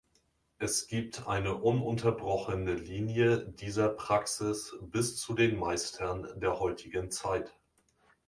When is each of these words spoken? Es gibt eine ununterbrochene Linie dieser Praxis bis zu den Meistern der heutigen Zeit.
Es 0.57 0.87
gibt 0.87 1.27
eine 1.27 1.57
ununterbrochene 1.57 2.73
Linie 2.73 3.45
dieser 3.49 3.87
Praxis 3.89 4.75
bis 4.81 5.17
zu 5.21 5.35
den 5.35 5.59
Meistern 5.59 6.27
der 6.39 6.59
heutigen 6.59 7.11
Zeit. 7.11 7.53